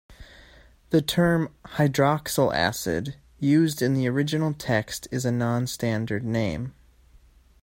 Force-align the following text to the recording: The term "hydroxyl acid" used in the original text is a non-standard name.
The 0.89 1.03
term 1.03 1.53
"hydroxyl 1.63 2.51
acid" 2.55 3.17
used 3.37 3.83
in 3.83 3.93
the 3.93 4.09
original 4.09 4.51
text 4.51 5.07
is 5.11 5.25
a 5.25 5.31
non-standard 5.31 6.23
name. 6.23 6.73